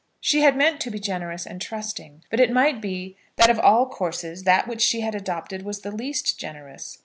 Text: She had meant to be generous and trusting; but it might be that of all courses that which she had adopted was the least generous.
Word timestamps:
She 0.19 0.41
had 0.41 0.57
meant 0.57 0.79
to 0.81 0.89
be 0.89 0.97
generous 0.99 1.45
and 1.45 1.61
trusting; 1.61 2.23
but 2.31 2.39
it 2.39 2.49
might 2.51 2.81
be 2.81 3.17
that 3.35 3.51
of 3.51 3.59
all 3.59 3.87
courses 3.87 4.45
that 4.45 4.67
which 4.67 4.81
she 4.81 5.01
had 5.01 5.13
adopted 5.13 5.61
was 5.61 5.81
the 5.81 5.91
least 5.91 6.39
generous. 6.39 6.97